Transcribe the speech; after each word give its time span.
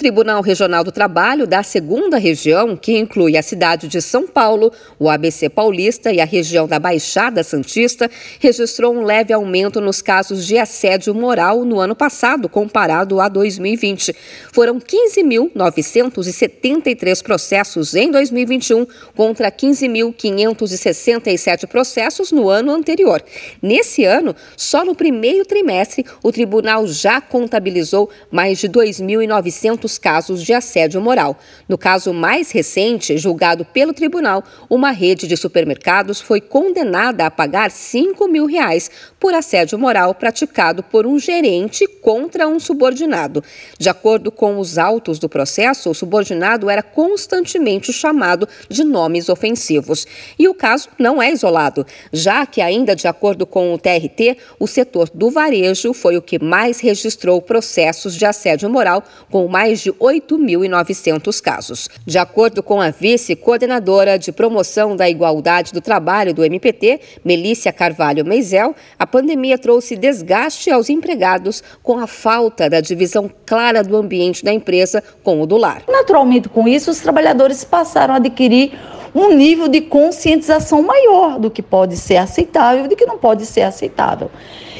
Tribunal 0.00 0.40
Regional 0.40 0.82
do 0.82 0.90
Trabalho 0.90 1.46
da 1.46 1.62
segunda 1.62 2.16
região, 2.16 2.74
que 2.74 2.96
inclui 2.96 3.36
a 3.36 3.42
cidade 3.42 3.86
de 3.86 4.00
São 4.00 4.26
Paulo, 4.26 4.72
o 4.98 5.10
ABC 5.10 5.50
Paulista 5.50 6.10
e 6.10 6.22
a 6.22 6.24
região 6.24 6.66
da 6.66 6.78
Baixada 6.78 7.44
Santista, 7.44 8.10
registrou 8.38 8.94
um 8.94 9.04
leve 9.04 9.34
aumento 9.34 9.78
nos 9.78 10.00
casos 10.00 10.46
de 10.46 10.56
assédio 10.56 11.14
moral 11.14 11.66
no 11.66 11.78
ano 11.78 11.94
passado, 11.94 12.48
comparado 12.48 13.20
a 13.20 13.28
2020. 13.28 14.16
Foram 14.50 14.80
15.973 14.80 17.22
processos 17.22 17.94
em 17.94 18.10
2021 18.10 18.86
contra 19.14 19.52
15.567 19.52 21.66
processos 21.66 22.32
no 22.32 22.48
ano 22.48 22.72
anterior. 22.72 23.22
Nesse 23.60 24.06
ano, 24.06 24.34
só 24.56 24.82
no 24.82 24.94
primeiro 24.94 25.44
trimestre, 25.44 26.06
o 26.22 26.32
tribunal 26.32 26.86
já 26.86 27.20
contabilizou 27.20 28.08
mais 28.30 28.58
de 28.58 28.66
2.900 28.66 29.89
casos 29.98 30.42
de 30.42 30.52
assédio 30.52 31.00
moral. 31.00 31.38
No 31.68 31.78
caso 31.78 32.12
mais 32.12 32.50
recente, 32.50 33.16
julgado 33.16 33.64
pelo 33.64 33.92
tribunal, 33.92 34.44
uma 34.68 34.90
rede 34.90 35.26
de 35.26 35.36
supermercados 35.36 36.20
foi 36.20 36.40
condenada 36.40 37.26
a 37.26 37.30
pagar 37.30 37.70
5 37.70 38.28
mil 38.28 38.46
reais 38.46 38.90
por 39.20 39.34
assédio 39.34 39.78
moral 39.78 40.14
praticado 40.14 40.82
por 40.82 41.06
um 41.06 41.18
gerente 41.18 41.86
contra 41.86 42.48
um 42.48 42.58
subordinado. 42.58 43.44
De 43.78 43.90
acordo 43.90 44.32
com 44.32 44.58
os 44.58 44.78
autos 44.78 45.18
do 45.18 45.28
processo, 45.28 45.90
o 45.90 45.94
subordinado 45.94 46.70
era 46.70 46.82
constantemente 46.82 47.92
chamado 47.92 48.48
de 48.68 48.82
nomes 48.82 49.28
ofensivos. 49.28 50.06
E 50.38 50.48
o 50.48 50.54
caso 50.54 50.88
não 50.98 51.20
é 51.20 51.30
isolado, 51.30 51.86
já 52.10 52.46
que, 52.46 52.62
ainda 52.62 52.96
de 52.96 53.06
acordo 53.06 53.44
com 53.44 53.74
o 53.74 53.78
TRT, 53.78 54.38
o 54.58 54.66
setor 54.66 55.10
do 55.12 55.30
varejo 55.30 55.92
foi 55.92 56.16
o 56.16 56.22
que 56.22 56.42
mais 56.42 56.80
registrou 56.80 57.42
processos 57.42 58.14
de 58.14 58.24
assédio 58.24 58.70
moral, 58.70 59.04
com 59.30 59.46
mais 59.46 59.80
de 59.80 59.92
8.900 59.92 61.40
casos. 61.42 61.88
De 62.06 62.16
acordo 62.16 62.62
com 62.62 62.80
a 62.80 62.90
vice-coordenadora 62.90 64.18
de 64.18 64.32
promoção 64.32 64.96
da 64.96 65.10
igualdade 65.10 65.72
do 65.72 65.80
trabalho 65.80 66.32
do 66.32 66.44
MPT, 66.44 67.00
Melícia 67.22 67.72
Carvalho 67.72 68.24
Meisel, 68.24 68.74
a 68.98 69.06
pandemia 69.10 69.58
trouxe 69.58 69.96
desgaste 69.96 70.70
aos 70.70 70.88
empregados 70.88 71.62
com 71.82 71.98
a 71.98 72.06
falta 72.06 72.70
da 72.70 72.80
divisão 72.80 73.30
clara 73.44 73.82
do 73.82 73.96
ambiente 73.96 74.44
da 74.44 74.52
empresa 74.52 75.02
com 75.22 75.40
o 75.40 75.46
do 75.46 75.56
lar. 75.56 75.82
Naturalmente, 75.88 76.48
com 76.48 76.68
isso, 76.68 76.90
os 76.90 77.00
trabalhadores 77.00 77.64
passaram 77.64 78.14
a 78.14 78.16
adquirir 78.18 78.72
um 79.14 79.34
nível 79.34 79.68
de 79.68 79.80
conscientização 79.80 80.82
maior 80.82 81.38
do 81.38 81.50
que 81.50 81.62
pode 81.62 81.96
ser 81.96 82.16
aceitável 82.16 82.84
e 82.84 82.88
do 82.88 82.96
que 82.96 83.06
não 83.06 83.18
pode 83.18 83.44
ser 83.44 83.62
aceitável. 83.62 84.30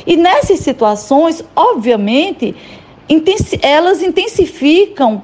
E 0.07 0.17
nessas 0.17 0.61
situações, 0.61 1.45
obviamente, 1.55 2.55
elas 3.61 4.03
intensificam 4.03 5.23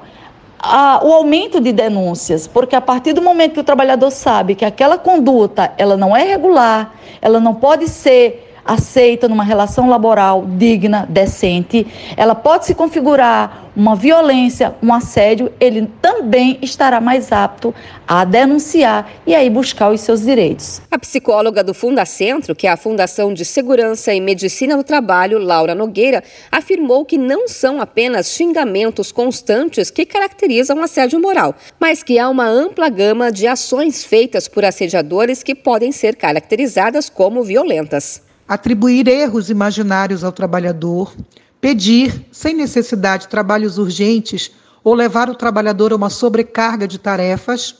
a, 0.59 0.99
o 1.03 1.13
aumento 1.13 1.61
de 1.61 1.71
denúncias, 1.71 2.47
porque 2.47 2.75
a 2.75 2.81
partir 2.81 3.13
do 3.13 3.21
momento 3.21 3.53
que 3.53 3.59
o 3.59 3.63
trabalhador 3.63 4.11
sabe 4.11 4.55
que 4.55 4.65
aquela 4.65 4.97
conduta 4.97 5.73
ela 5.77 5.95
não 5.95 6.15
é 6.15 6.23
regular, 6.23 6.93
ela 7.21 7.39
não 7.39 7.55
pode 7.55 7.87
ser 7.87 8.46
aceita 8.67 9.27
numa 9.27 9.43
relação 9.43 9.89
laboral 9.89 10.45
digna, 10.45 11.07
decente, 11.09 11.87
ela 12.17 12.35
pode 12.35 12.65
se 12.65 12.75
configurar 12.75 13.67
uma 13.77 13.95
violência, 13.95 14.75
um 14.81 14.91
assédio, 14.91 15.53
ele 15.59 15.87
também 16.01 16.57
estará 16.63 16.99
mais 16.99 17.31
apto 17.31 17.73
a 18.07 18.25
denunciar 18.25 19.07
e 19.25 19.35
aí 19.35 19.51
buscar 19.51 19.91
os 19.91 20.01
seus 20.01 20.21
direitos. 20.21 20.81
A 20.89 20.97
psicóloga 20.97 21.63
do 21.63 21.75
Fundacentro, 21.75 22.55
que 22.55 22.65
é 22.65 22.71
a 22.71 22.75
Fundação 22.75 23.31
de 23.31 23.45
Segurança 23.45 24.11
e 24.11 24.19
Medicina 24.19 24.75
do 24.75 24.83
Trabalho, 24.83 25.37
Laura 25.37 25.75
Nogueira, 25.75 26.23
afirmou 26.51 27.05
que 27.05 27.19
não 27.19 27.47
são 27.47 27.79
apenas 27.79 28.31
xingamentos 28.31 29.11
constantes 29.11 29.91
que 29.91 30.07
caracterizam 30.07 30.81
assédio 30.81 31.21
moral, 31.21 31.53
mas 31.79 32.01
que 32.01 32.17
há 32.17 32.27
uma 32.29 32.47
ampla 32.47 32.89
gama 32.89 33.31
de 33.31 33.45
ações 33.45 34.03
feitas 34.03 34.47
por 34.47 34.65
assediadores 34.65 35.43
que 35.43 35.53
podem 35.53 35.91
ser 35.91 36.15
caracterizadas 36.15 37.09
como 37.09 37.43
violentas 37.43 38.26
atribuir 38.47 39.07
erros 39.07 39.49
imaginários 39.49 40.23
ao 40.23 40.31
trabalhador, 40.31 41.13
pedir, 41.59 42.25
sem 42.31 42.53
necessidade, 42.53 43.27
trabalhos 43.27 43.77
urgentes 43.77 44.51
ou 44.83 44.93
levar 44.93 45.29
o 45.29 45.35
trabalhador 45.35 45.91
a 45.91 45.95
uma 45.95 46.09
sobrecarga 46.09 46.87
de 46.87 46.97
tarefas, 46.97 47.75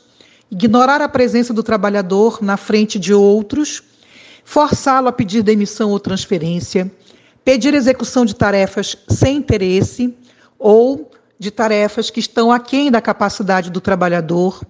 ignorar 0.50 1.00
a 1.00 1.08
presença 1.08 1.54
do 1.54 1.62
trabalhador 1.62 2.42
na 2.42 2.56
frente 2.56 2.98
de 2.98 3.14
outros, 3.14 3.82
forçá-lo 4.44 5.08
a 5.08 5.12
pedir 5.12 5.42
demissão 5.42 5.90
ou 5.90 5.98
transferência, 6.00 6.90
pedir 7.44 7.72
execução 7.72 8.24
de 8.24 8.34
tarefas 8.34 8.96
sem 9.08 9.38
interesse 9.38 10.14
ou 10.58 11.10
de 11.38 11.50
tarefas 11.50 12.10
que 12.10 12.20
estão 12.20 12.50
aquém 12.50 12.90
da 12.90 13.00
capacidade 13.00 13.70
do 13.70 13.80
trabalhador, 13.80 14.60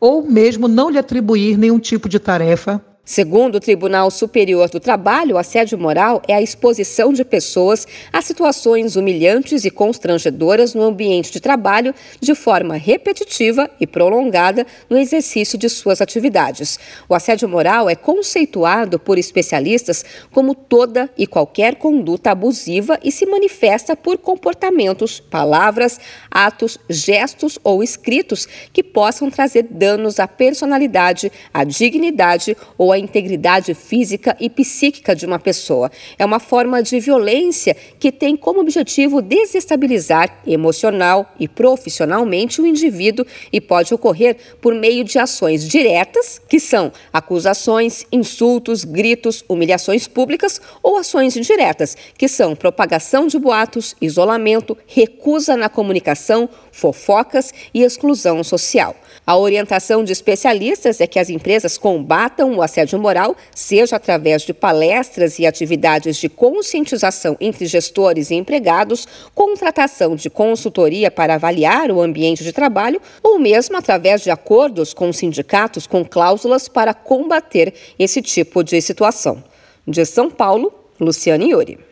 ou 0.00 0.22
mesmo 0.22 0.68
não 0.68 0.90
lhe 0.90 0.98
atribuir 0.98 1.56
nenhum 1.56 1.78
tipo 1.78 2.08
de 2.08 2.18
tarefa, 2.18 2.84
Segundo 3.08 3.54
o 3.54 3.60
Tribunal 3.60 4.10
Superior 4.10 4.68
do 4.68 4.78
Trabalho, 4.78 5.36
o 5.36 5.38
assédio 5.38 5.78
moral 5.78 6.20
é 6.28 6.34
a 6.34 6.42
exposição 6.42 7.10
de 7.10 7.24
pessoas 7.24 7.86
a 8.12 8.20
situações 8.20 8.96
humilhantes 8.96 9.64
e 9.64 9.70
constrangedoras 9.70 10.74
no 10.74 10.82
ambiente 10.82 11.32
de 11.32 11.40
trabalho 11.40 11.94
de 12.20 12.34
forma 12.34 12.76
repetitiva 12.76 13.70
e 13.80 13.86
prolongada 13.86 14.66
no 14.90 14.98
exercício 14.98 15.56
de 15.56 15.70
suas 15.70 16.02
atividades. 16.02 16.78
O 17.08 17.14
assédio 17.14 17.48
moral 17.48 17.88
é 17.88 17.94
conceituado 17.94 18.98
por 18.98 19.16
especialistas 19.16 20.04
como 20.30 20.54
toda 20.54 21.08
e 21.16 21.26
qualquer 21.26 21.76
conduta 21.76 22.32
abusiva 22.32 23.00
e 23.02 23.10
se 23.10 23.24
manifesta 23.24 23.96
por 23.96 24.18
comportamentos, 24.18 25.18
palavras, 25.18 25.98
atos, 26.30 26.76
gestos 26.90 27.58
ou 27.64 27.82
escritos 27.82 28.46
que 28.70 28.82
possam 28.82 29.30
trazer 29.30 29.62
danos 29.62 30.20
à 30.20 30.28
personalidade, 30.28 31.32
à 31.54 31.64
dignidade 31.64 32.54
ou 32.76 32.92
à 32.92 32.97
integridade 32.98 33.74
física 33.74 34.36
e 34.40 34.50
psíquica 34.50 35.14
de 35.14 35.24
uma 35.24 35.38
pessoa. 35.38 35.90
É 36.18 36.24
uma 36.24 36.40
forma 36.40 36.82
de 36.82 36.98
violência 37.00 37.76
que 37.98 38.10
tem 38.10 38.36
como 38.36 38.60
objetivo 38.60 39.22
desestabilizar 39.22 40.40
emocional 40.46 41.32
e 41.38 41.46
profissionalmente 41.46 42.60
o 42.60 42.66
indivíduo 42.66 43.26
e 43.52 43.60
pode 43.60 43.94
ocorrer 43.94 44.36
por 44.60 44.74
meio 44.74 45.04
de 45.04 45.18
ações 45.18 45.66
diretas, 45.68 46.40
que 46.48 46.58
são 46.58 46.92
acusações, 47.12 48.04
insultos, 48.10 48.84
gritos, 48.84 49.44
humilhações 49.48 50.08
públicas, 50.08 50.60
ou 50.82 50.96
ações 50.96 51.36
indiretas, 51.36 51.96
que 52.16 52.28
são 52.28 52.56
propagação 52.56 53.26
de 53.26 53.38
boatos, 53.38 53.94
isolamento, 54.00 54.76
recusa 54.86 55.56
na 55.56 55.68
comunicação, 55.68 56.48
fofocas 56.72 57.52
e 57.72 57.82
exclusão 57.82 58.42
social. 58.42 58.94
A 59.28 59.36
orientação 59.36 60.02
de 60.02 60.10
especialistas 60.10 61.02
é 61.02 61.06
que 61.06 61.18
as 61.18 61.28
empresas 61.28 61.76
combatam 61.76 62.54
o 62.54 62.62
assédio 62.62 62.98
moral, 62.98 63.36
seja 63.54 63.96
através 63.96 64.40
de 64.40 64.54
palestras 64.54 65.38
e 65.38 65.44
atividades 65.44 66.16
de 66.16 66.30
conscientização 66.30 67.36
entre 67.38 67.66
gestores 67.66 68.30
e 68.30 68.36
empregados, 68.36 69.06
contratação 69.34 70.16
de 70.16 70.30
consultoria 70.30 71.10
para 71.10 71.34
avaliar 71.34 71.90
o 71.90 72.00
ambiente 72.00 72.42
de 72.42 72.54
trabalho 72.54 73.02
ou 73.22 73.38
mesmo 73.38 73.76
através 73.76 74.22
de 74.22 74.30
acordos 74.30 74.94
com 74.94 75.12
sindicatos 75.12 75.86
com 75.86 76.02
cláusulas 76.06 76.66
para 76.66 76.94
combater 76.94 77.74
esse 77.98 78.22
tipo 78.22 78.64
de 78.64 78.80
situação. 78.80 79.44
De 79.86 80.06
São 80.06 80.30
Paulo, 80.30 80.72
Luciane 80.98 81.50
Iuri. 81.50 81.87